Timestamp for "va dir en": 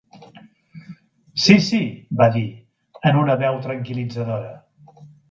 2.21-3.19